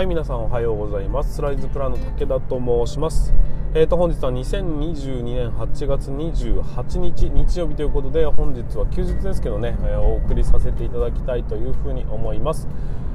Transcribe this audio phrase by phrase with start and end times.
[0.00, 1.34] はい皆さんおはようございます。
[1.34, 3.34] スライズプランの武田と申します。
[3.74, 12.66] えーと本日は2022年8月28日日曜日ということで本日は休日ですけどね、えー、お送りさせていただきたいというふうに思います。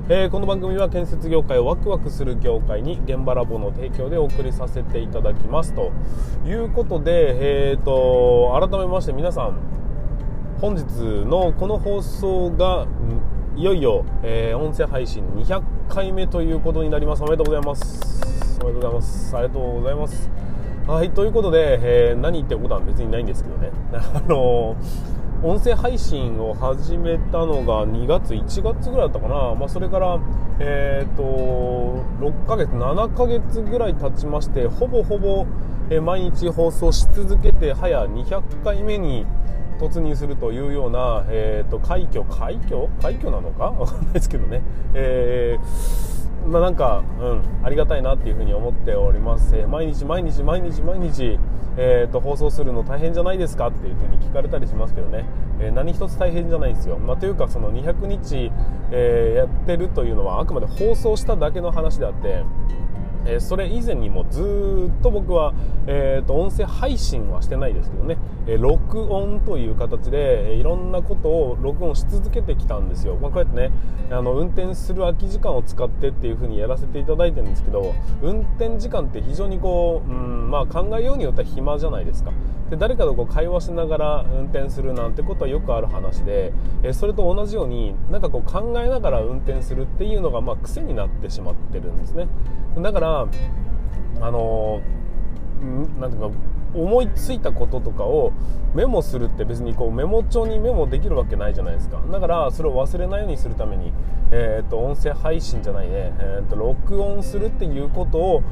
[0.09, 5.73] えー、この番組は建設業界をワクワクする業界に現場ラボの提供でお送りさせていただきます。
[5.73, 5.91] と
[6.45, 9.57] いうことで、えーと、改めまして皆さん
[10.61, 10.83] 本日
[11.25, 12.85] のこの放送が
[13.57, 17.23] いよいよ、えー、音声配信200回目ということになります。
[17.23, 18.59] おめでとうございます。
[18.61, 19.37] おめでとうございます。
[19.37, 20.29] ありがとうございます。
[20.87, 23.71] はいということで、えー、何言ってることは別にないんですけどね。
[23.95, 30.19] あのー音声配信を始めたのが2月1月ぐらいだったかな、まあ、それから、
[30.59, 35.45] えーと、6ヶ月7ヶ月ぐらい経ちましてほぼほぼ、
[35.91, 39.27] え毎日放送し続けて早200回目に
[39.75, 42.87] 突入するというような、えーと、快挙快挙？
[43.01, 43.65] 快挙なのか？
[43.77, 44.61] わかんないですけどね、
[44.93, 51.39] えー、まあ、なんか、うん、ありがたいなっていうふうに思っております、えー、毎日毎日毎日毎日
[51.77, 55.25] えーと、放送するの大変じゃないですかっていうふうに聞かれたりしますけどね、
[55.59, 58.51] えー、何一つ大変じゃないんですよ、まあ、というかその200日、
[58.91, 62.43] え、やってるというのはあくまで放送しただけの話であって
[63.25, 64.41] えそれ以前にもず
[64.99, 65.53] っと僕は、
[65.87, 73.71] えーと、音声配信はしてないですけどね、え録音という形で、えいろんなことを録音し続けてきたんですよ、まあ、こうやってね
[74.11, 82.31] あの運転する空き時間を使ってっていう風にやらせていただいてるんですけど運転時間って非常にこう、うんまあ、考えようによっては暇じゃないですか。
[82.69, 86.51] で誰かとこう会話しながら運転するなんてことはよくある話で、
[86.81, 92.27] えそれと同じようになんかこう考えながら運転するっていうのがまあ癖になってしまってるんですね。
[92.77, 94.81] だからあの
[95.99, 96.37] なんていうか
[96.75, 98.33] 思いついたこととかを
[98.73, 102.01] メモするって別にこうメモ帳にメモできるわけないじゃないですか。
[102.11, 103.93] だからそれを忘れないようにするために、
[104.31, 108.43] えー、と音声配信じゃないね、えー、と録音するっていうことを、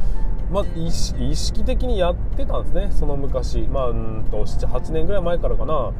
[0.50, 2.88] まあ、意識的にやってたんですね。
[2.92, 5.92] その昔、まあ、うんと78年ぐらい前からかな。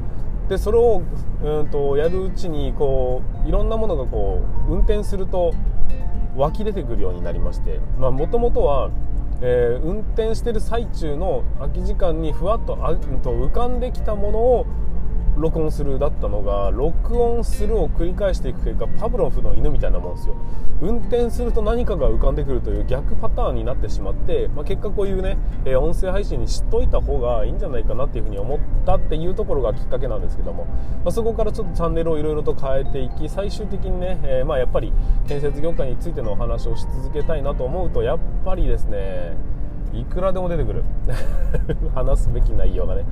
[0.48, 1.02] でそれを
[1.44, 5.54] うんとやるうちにこういろんなものがこう運転すると
[6.36, 8.90] 湧き出てくるようになりましてもともとは、
[9.42, 14.66] えー、運転してる最中の空き時間にふわっとあと浮かんできたものを
[15.38, 20.36] 録音するだったのが録音するを繰り返していく結果パブロフの犬みたいなもんですよ。
[20.82, 34.92] 運転すると何かが浮かんでくるという逆パターンになってしまって、まあ、結果こういうね、え、音声配信に知っといた方がいいんじゃないかなっていうふうに思ったっていうところがきっかけなんですけども、まあ、そこからちょっとチャンネルをいろいろと変えていき最終的にね、えー、まあやっぱり
[35.28, 39.53] 建設業界についてのお話をし続けたいなと思うとやっぱりですね
[39.94, 40.84] いくらでも出てくる。
[41.96, 43.06] 話すべき内容がね。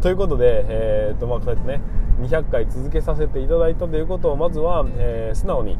[0.00, 1.80] ということで、えーとまあ、こうやってね
[2.22, 5.76] 200回続けさせていただいたということをまずは、えー、素直に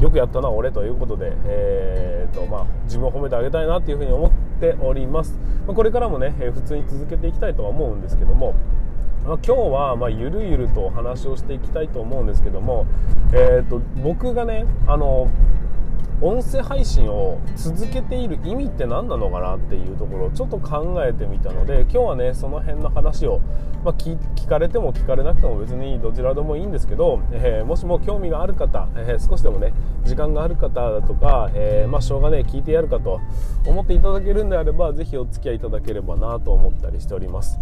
[0.00, 4.30] よくやったな俺ということで、えーとまあ、自分を褒めてあげたいなというふうに思っ
[4.60, 8.54] ております、まあ、これからもね、えー、普通に続けていきたいとは思うんですけども
[9.24, 12.86] まあ、今日はまゆるゆるとお話をしていきたいと思うんですけども、
[13.32, 15.28] えーと僕がねあの
[16.22, 23.40] 音声配信を続けている意味って何なのかなっていうところをちょっと考えてみたので今日はねその辺の話を、
[23.84, 24.16] まあ、聞
[24.48, 29.72] かれても聞かれなくても別にどちらでもいいんですけど、えー、もしも興味がある方、えー、少しでもね
[30.04, 33.20] 時間がある方だとか、えー、まあ、しょうがね聞いてやるかと
[33.66, 37.58] 思っていただけるんであれば是非お付き合いいただければなと思ったりしております。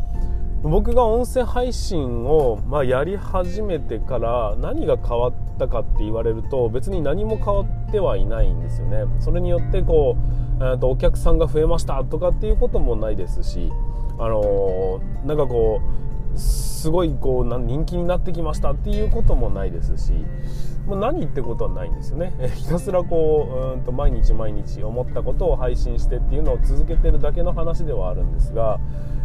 [0.62, 9.04] 僕が音声配信を、まあ、やり始めてから何が変わったかって言われると別に何も変わってはいないんですよね。
[9.20, 10.16] それによってこ
[10.60, 13.72] う、えー、とお客さんが増えましたとかっていうこともないですし
[14.19, 20.13] あのー、なんかこうすごいこう人気になってきましたっていうこともないですし
[20.87, 22.33] もう何ってことはないんですよね。
[22.57, 28.81] ひたすらこううんと毎日毎日思ったことを配信してっていうのを続けてるだけの話ではあるんですが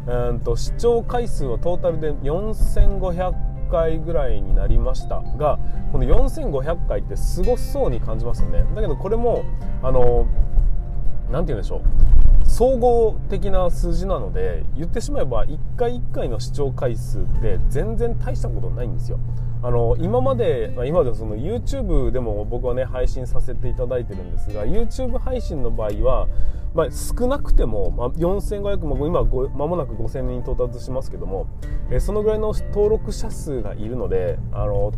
[0.07, 3.33] うんと視聴回数はトータルで4500
[3.71, 5.59] 回ぐらいになりましたが
[5.91, 8.63] この4500回ってすごそうに感じますよね。
[8.75, 9.43] だけどこれも
[9.81, 10.25] あの
[11.31, 12.24] 何て言うんでしょう。
[12.55, 19.19] 総合的な数字なので言ってしまえば1回1回の視聴回数って全然大したことないんですよ。
[19.61, 26.27] あの今まで、まあ、今までその YouTube でも僕はね配信させていただいてるんですが YouTube 配信の場合は
[26.73, 31.47] まあ、少なくても、まあ、4500も今まもなく5000人到達しますけども、
[31.89, 34.91] え、そのぐらいの登録者数がいるのであの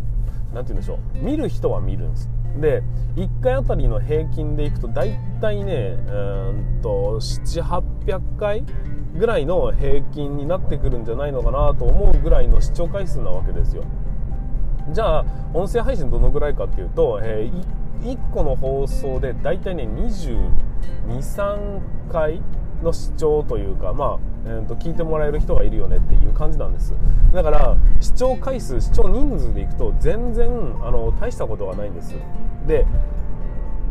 [0.54, 1.24] なて言うんでしょう。
[1.24, 2.30] 見る人は見るんです。
[2.60, 2.84] で
[3.16, 8.64] 1回あたりの平均でいくと大体ねうんと7800回
[9.18, 13.84] ぐらいの平均になってくるんじゃないのかなと思うぐらいの視聴回数なわけですよ。
[14.92, 22.42] じゃあ音声配信どのぐらいかっていうと、えー、1個の放送で大体ね223回
[22.84, 26.94] の視聴というか、まあえー、と聞いてもらえる人がいるよねっていう感じなんです。
[27.34, 30.50] だから視聴回数視聴人数でいくと全然
[30.84, 32.16] あの大したことはないんです。
[32.68, 32.86] で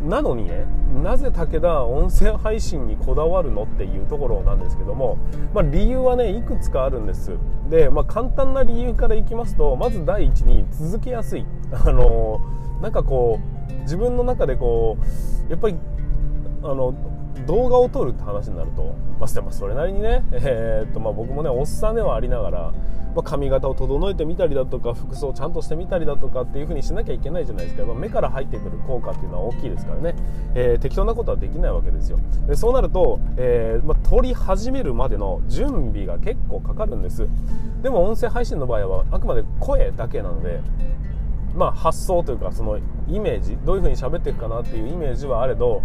[0.07, 0.65] なのにね
[1.03, 5.17] なぜ武田音声配信にこだわるのっていうところなんですけども、
[5.53, 7.31] まあ、理由はねいくつかあるんです。
[7.69, 11.45] で、まあ、簡単な理由からいきますとまず第一に続けやすい。
[11.71, 12.41] あの
[12.81, 13.39] なんかこ
[13.69, 14.97] う自分の中でこ
[15.47, 15.75] うやっぱり
[16.63, 16.93] あの
[17.47, 22.59] 動画を撮るって話になると、まあ、それなりにね、 えー、っとまあ、僕もねおっさんではありながら、
[23.15, 30.15] まあ、髪型を整えてみたりだとか服装をちゃんとしてみたりだとかっていう風にしなきゃいけないじゃないですか、まあ、目から入ってくる効果っていうのは大きいですからね、
[30.55, 32.19] えー、適当なことはできないわけですよ。
[32.47, 37.27] でそうなると、えー、ま撮り始めるまでの準備が結構かかるんです。
[37.81, 40.61] でも音声配信の場合はあくまで声だけなので
[41.57, 42.77] まあ、発想というかその
[43.07, 45.81] イメージどういう風に喋っていくかなっていうイメージはあれど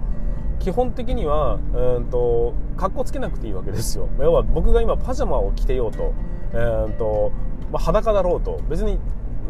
[0.63, 4.09] 基本的にはうんと格好つけなくていいわけですよ。
[4.21, 6.15] 要は僕が今パジャマを着てようと,、
[6.53, 7.33] えーと
[7.73, 8.61] まあ、裸だろうと。
[8.71, 8.99] 別に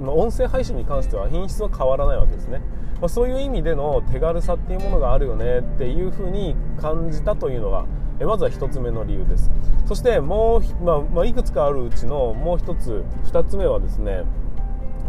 [0.01, 2.63] 音声配信に関しては品質は変わらないわけですね、
[2.99, 7.85] まあ、そういう意味での手軽さっていうものがあるよねっていうふうに感じたというのが
[8.19, 9.51] まずは1つ目の理由です。
[9.85, 14.23] そしてもう、まあ、まあ、いくつかあるうちのもう1つ2つ目はですね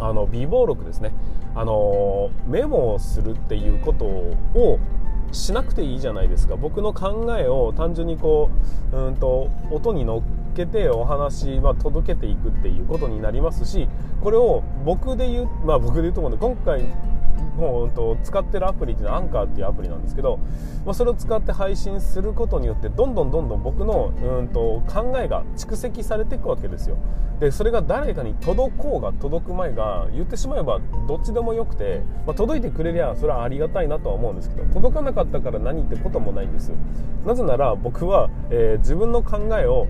[0.01, 1.13] あの備忘録ですね。
[1.55, 4.79] あのメモをするっていうことを
[5.33, 6.55] しなくていいじゃないですか。
[6.55, 8.49] 僕の考えを単純にこ
[8.91, 10.21] ううんと音に乗っ
[10.53, 13.87] けてお話、まあ、届けていくっていうことになりますし
[14.21, 16.85] これを僕で言うまあ僕で言うと思うんで今回
[17.57, 20.39] もうと使ってるアプリっていうのはアンカーっていうアプリなんですけど、
[20.85, 26.97] まあ、それを使って配信することによってどんどんどんどん僕のうんと考えが蓄積されていくわけですよ。
[27.39, 36.71] でそれが誰かに届こうが届く前が言ってしまえばどっちでもよくて、まあ、届いてくれりゃそれはありがたいなとは思うんですけど届かなかったから何ってこともないんです。
[37.25, 39.87] なぜなら僕は、えー、自分の考えを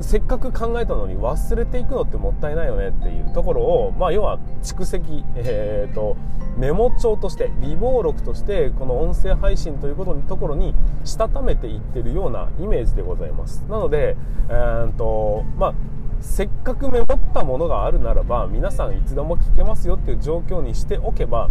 [0.00, 6.16] せっかく考えたのに忘れていくのってもったいないよねっていうところを、まあ、要は蓄積、えーと、
[6.56, 10.74] メモ帳として備忘録としてこの音声配信ということのところに
[11.04, 13.64] したためていってるようなイメージでございます。
[13.68, 14.16] なので、
[14.48, 15.74] えーとまあ、
[16.20, 21.50] せっかくメモったものがあるならば皆さんいつでも聞けますよっていう状況にしておけば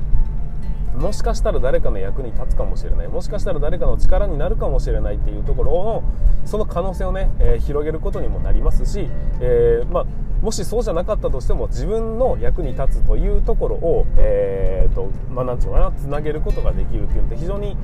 [0.95, 6.03] もしかしたら誰かの役に立つかもしれないもしかしたら誰かの力になるかもしれないっていうところの
[6.45, 9.07] その可能性をね、えー、広げることにもなりますし、
[9.39, 10.06] えー、まあ、
[10.41, 17.77] もしそうじゃなかったとしても自分の役に立つというところを、えーとまあ、なんていうのかなつなげることができるっていうのって非常に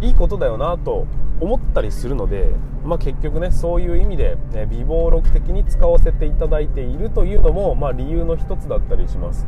[0.00, 1.06] いいことだよなと
[1.40, 2.50] 思ったりするので、
[2.84, 9.46] まあ、結局ねそういう意味で、ね、備忘録的に使わせていただいているというのも、まあ、理由の一つだったりします。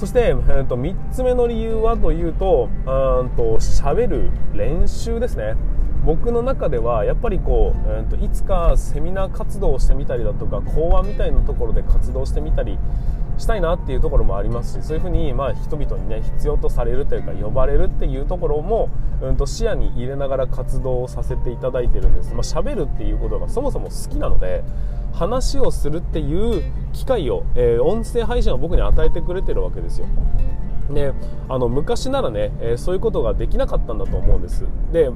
[0.00, 5.56] そして、えー、と3つ目の理由はというと喋る練習ですね。
[6.06, 12.78] 僕の中ではやっぱりこう、えーと、いつかセミナー活動をしてみたりだとか講話みたいなところで活動してみたり
[13.40, 18.88] したいなっていうところもありますしそういうふうに、まあ、人々にね必要とされるというか呼ばれるっていうところも、
[19.22, 24.62] うん、と視野に入れながら活動をさせていただいてるんです、まあ、喋るっていうことがそもそも好きなので
[25.12, 30.06] 話をするっていう機会を、えー、音声配信は僕に与えてくれてるわけですよ。
[30.90, 31.12] ね
[31.48, 34.64] あの昔ならね、えー、そういうことができなかったんだと思うんです。
[34.92, 35.10] で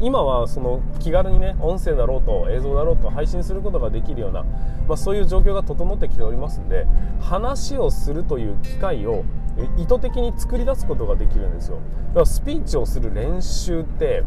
[0.00, 6.86] 今はその気軽にね音声だろうと映像だろうと配信することができるような、まあ、そういう状況が整ってきておりますんで
[7.20, 9.24] 話をするという機会を
[9.78, 11.78] 意図的に作り出すことができるんですよ。
[12.08, 14.24] だからスピーチをする練習って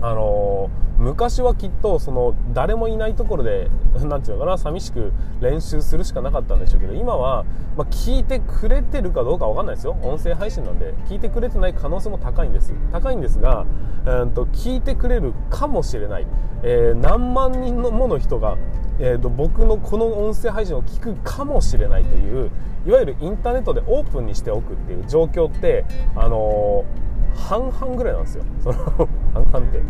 [0.00, 3.70] あの、昔はきっとその誰もいないところで
[4.02, 7.44] 何て言うのかな寂しく練習するしかなかったんでしょうけど今は、
[7.76, 9.96] まあ、聞いてくれてるかどうか分かんないですよ。
[10.02, 12.72] 音声配信なんで聞いてくれてない可能性も高いんです。
[12.92, 13.66] 高いんですが、
[14.06, 16.26] えーと、聞いてくれるかもしれない、
[16.62, 18.56] えー、何万人のもの人が、
[18.98, 22.50] えーと僕のこの音声配信を聞くかもしれないという
[22.86, 25.84] いわゆるインターネットでオープンにしておくっていう状況って
[26.14, 27.05] あのー
[27.36, 28.44] 半々ぐらいなんですよ。
[28.62, 28.76] その
[29.34, 29.80] 半々って。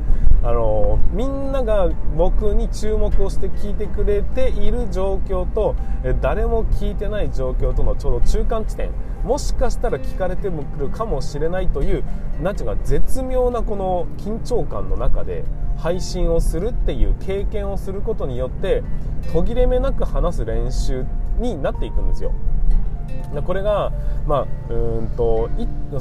[0.43, 5.75] あのみんなが僕に注目をして聞いてくれている状況と
[6.21, 8.91] 誰も聞いてない状況とのちょうど中間地点。
[9.25, 12.05] もしかしたら聞かれてくるかもしれないという
[12.41, 15.45] 何ていうか絶妙なこの緊張感の中で
[15.79, 18.85] 配信をするっていう経験をすることによって
[19.33, 21.05] 途切れ目なく話す練習
[21.39, 22.33] になっていくんですよ。
[23.45, 23.93] これが、
[24.27, 25.51] まあ、うんと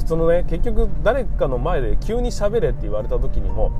[0.06, 3.72] そのね結局誰かの前で急に喋れって言われた時にも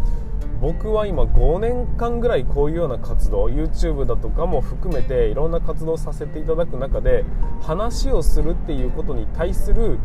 [0.61, 7.25] 僕は今5年間ぐらいこういうような活動 YouTube だとかも含めていろんな活動させていただく中で
[7.61, 9.99] 話をするっていうことに対する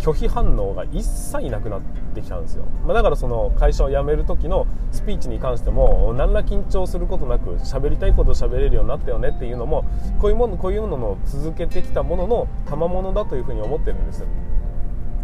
[0.00, 1.80] 拒否反応が一切なくなっ
[2.14, 9.84] てきたんですよ、まあ、だからその会社を辞める時のスピーチに関しても何ら緊張することなく喋りたいことを喋れるようになったよねっていうのも
[10.18, 14.24] こういうものこういうのの続けてきたものの賜物だというふうに思ってるんです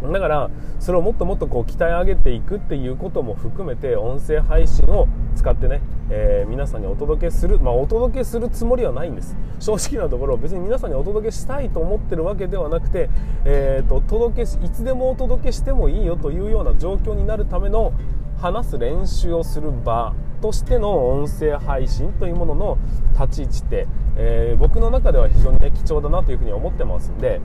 [0.02, 9.36] だからそれをもっともっとこう鍛え上げていくっていうことも含めて音声配信を使ってね、えー、皆さんにお届けするまあお届けするつもりはないんです。
[9.58, 13.08] 正直なところ別に皆さんにお届けしたいと思ってるわけではなくて、
[13.44, 17.92] えーと、届けいつでもお届けしてもいいよというような状況になるための
[18.40, 22.78] 話す練習をする場としての音声配信というものの
[23.18, 23.86] 立ち位置って、
[24.16, 27.40] えー、僕の中では非常に、ね、貴重だなというふうに思ってますんで、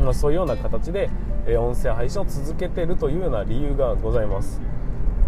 [0.00, 1.10] まあ、そういうような形で、
[1.46, 4.60] え音声配信を続けているというような理由がございます。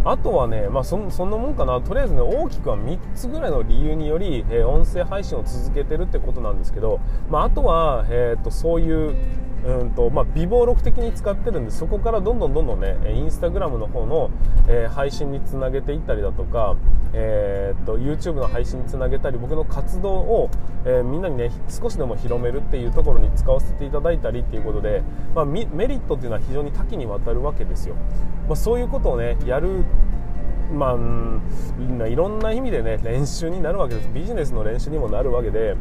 [0.04, 1.80] あとはね、まあそ、そんなもんかな。
[1.80, 7.00] とりあえずね大きくは3つぐらいの理由により、え音声配信を続けてるってことなんですけど、
[7.30, 9.14] まあ、あとは、えーとそういう
[9.64, 14.30] うんとまあ、微暴録的に使ってるんでそこからどんどんどんどんねインスタグラムの方の、
[14.68, 16.76] えー、配信につなげていったりだとか、
[17.12, 20.50] えー、と YouTube の配信につなげたり僕の活動を、
[20.84, 25.02] えー、みんなにね少しでも広めるっていうところに使わせていただいたりっていうことで、
[25.34, 27.94] まあ、メリットっていうのは非常に多岐にわたるわけですよ、
[28.48, 29.84] まあ、そういうことをねやる
[30.72, 34.08] まあ、いろんな意味でね練習になるわけです。
[34.08, 35.76] ビジネスの練習にもなるわけで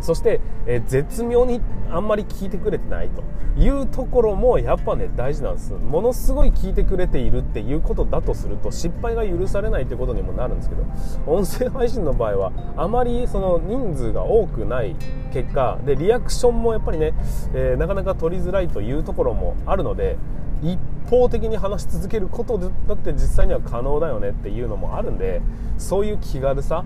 [0.00, 1.60] そして、え、絶妙に
[1.90, 3.22] あんまり聞いてくれてないと
[3.58, 5.72] いうところもやっぱね大事なんです。
[5.72, 10.84] ものすごい聞いてくれているっていうことだとすると失敗が許されないってことにもなるんですけど
[11.26, 14.94] 音声配信の場合はあまりその人数が多くない
[15.32, 17.14] 結果でリアクションもやっぱりね、
[17.54, 20.18] えー、なかなか取りづらいというところもあるので
[20.62, 25.40] 一方的に話し続けることだって実際には可能だよねっていうのもあるんで
[25.78, 26.84] そういう気軽さ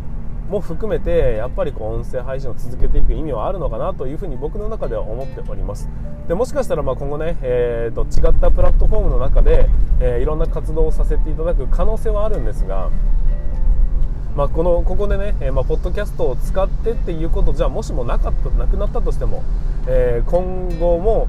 [0.51, 5.89] も含めてやっぱりこう音声配信を続けていく意味はあるのかなというふうに僕の中では思っております。
[6.29, 9.69] でもしかしたらまあ今後ね、えー、と違ったプラットフォームの中で、
[10.01, 12.91] えー、いろんな活動をさせていただく可能性はあるんですが
[14.37, 19.43] まあ、このここでね、えー、まあ、ポッドキャストを使ってっていうことじゃもしもなかったなくなったとしても、
[19.89, 21.29] えー、今後も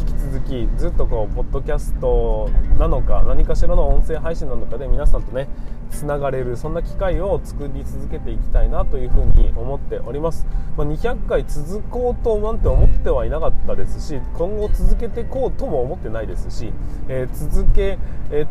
[0.00, 2.48] 引き続きずっとこうポッドキャスト
[2.78, 5.48] なのか何かしらの音声配信なのかで皆さんとね
[5.90, 16.72] つながれるそんな機会を作り続けていきたいなというふうに思っております、まあ、200回続こうとなんて思ってはいなかったですし今後続けていこうとも思ってないですし、
[17.08, 17.98] えー、続け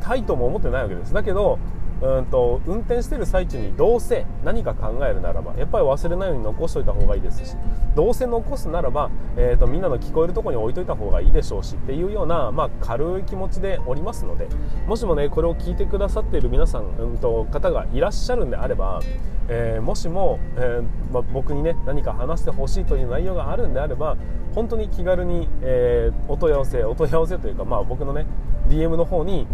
[0.01, 1.13] たいとも思ってないわけです。
[1.13, 1.57] だけど
[2.01, 7.55] うんと運転してる最中にどうせ何か考えるならばやっぱり忘れないように残しておいた方がいいですし
[7.95, 14.47] どうせ残すならば、えーと、みんなの聞こえるところに置いといた方がいいでしょうしっていうような、まあ、軽い気持ちでおりますので
[14.87, 19.01] もしもねこれを聞いてくださっている皆さん、うんと、方がいらっしゃるんであれば、
[19.49, 24.15] えー、もしも、えー、まあ、僕にね何か話してほしいという内容があるんであれば
[24.55, 28.25] 本当に気軽に、えー、お問い合わせお問い合わせというか、まあ、僕のね
[28.69, 29.47] DM の方に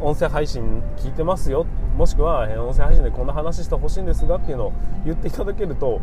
[0.00, 1.66] 音声配信聞いてますよ。
[1.96, 4.72] もしくは音声配信でこんな話してほしいんですがっていうのを
[5.04, 6.00] 言っていただけると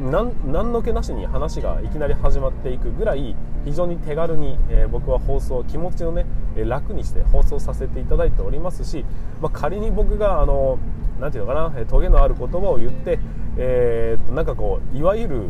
[0.00, 6.26] 何の気なしに話がいきなり始まっていくぐらい非常に手軽に、えー、僕は放送気持ちをね
[6.56, 9.04] 楽にして放送させていただいておりますし、
[9.40, 10.78] まあ、仮に僕があの
[11.20, 13.18] なていうのかなトゲのある言葉を言って、
[13.58, 15.42] えー、っとなんかこういわゆる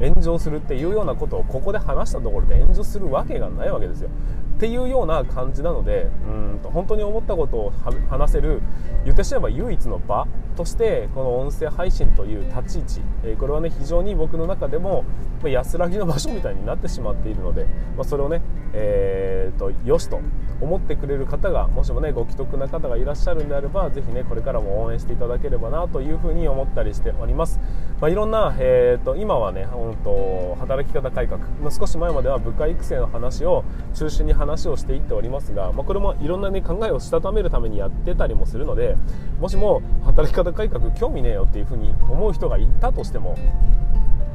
[0.00, 4.10] 炎上するっていうようなことをここで話したところで炎上するわけがないわけですよ。
[4.56, 7.72] っていうような感じなのでうんと本当に思ったことを
[8.08, 8.62] 話せる
[9.04, 15.04] 言ってしまえば唯一の場としてこの音声配信という立ち位置、えこれはね非常に僕の中でも
[15.44, 18.40] 安らぎの場所みたいになってしまっているので、まあ、それをね、
[18.72, 20.20] えーと、よしと
[20.60, 27.58] 思ってくれる方がもしもねご既得な方がいらっしゃるんであればぜひねこれからも応援していただければなというふうに思ったりしております、
[28.00, 33.64] まあ、いろんな、えーと、今はね本当働き方改革、まあ、少し前までは部下育成の話を
[33.94, 38.96] 中心に話をしていっておりますが、まあ、これもいろんな、ね、考えをしたためるためにやってたりもするので
[39.40, 43.36] もしも働き方改革興味ねえよっていうふうに思う人がいたとしても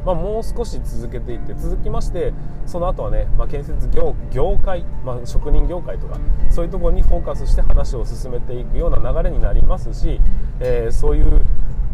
[0.05, 2.33] まあ、もう少し続けていって続きまして
[2.65, 6.17] その後はね、まあ、建設業業界、まあ、職人業界とか
[6.49, 10.21] そういうところにフォーカスして話を進めていくような流れになりますし、
[10.61, 11.41] えー、そういう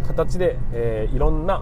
[0.07, 1.61] 形で、えー、いろんな、う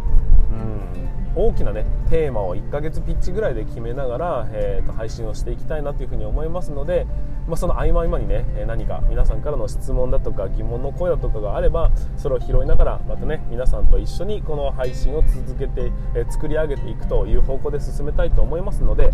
[1.10, 7.08] ん大きなねテーマを1ヶ月ピッチぐらいで決めながら、えーと、配信をしていきたいなというふうに思いますので、
[7.48, 19.12] まあ、その合間合間にね何か皆さんからの質問だとか疑問の声だとかがあればそれを拾いながらまたね皆さんと一緒にこの配信を続けて、えー、作り上げていくという方向で進めたいと思いますので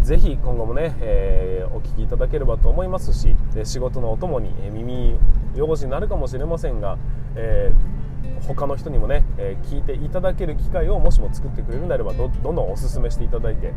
[0.00, 5.18] ぜひ今後もね、えー、お聞きいただければと思いますし仕事のお供に耳
[5.56, 6.96] 汚しになるかもしれませんが、
[7.36, 8.02] えー
[8.46, 13.72] 他の人にもね、え、聞いていただける機会をもしも作ってくれるんであればどんどんおすすめしていただいて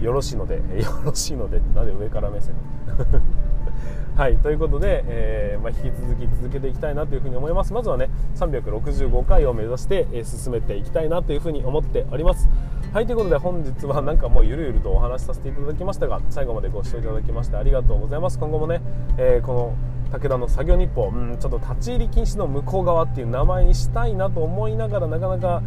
[0.00, 0.62] よろしいのでよ
[1.04, 2.54] ろしいのでなんで上から目線？
[4.16, 7.72] はいということで、えー、まあ、引き続き続けていきたいなというふうに思います。
[7.72, 12.48] まずはね365回を目指して、え進めていきたいなというふうに思っております。
[12.92, 18.38] はいということで本日は なんかもうゆるゆるとお話しさせていただきましたが最後までご視聴いただきましてありがとうございます。
[18.38, 18.82] 今後もね、
[19.16, 19.74] えー、この
[20.12, 25.62] 武田の作業日報、うん、ちょっと立ち入り禁止の向こう側っていう名前にしたいなと思いながらなかなか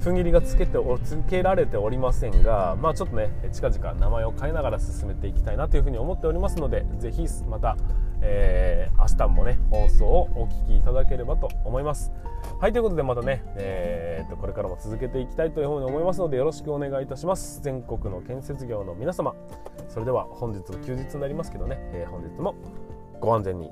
[0.00, 7.76] 踏ん切りがつけてつけられておりませんが、まあ、ちょっとね近々名前を変えながら進めていきたいなというふうに思っておりますのでぜひまた、
[8.22, 12.12] えー、明日もね放送をお聴きいただければと思います。
[12.60, 17.60] はいということでまたね、えー、とこれからも続けていきたいというふうに思いますのでよろしくお願いいたします。
[17.62, 19.34] 全国の建設業の皆様。
[19.88, 22.54] それでは本日休日になりますけどね、えー、本日も
[23.24, 23.70] ご安全に。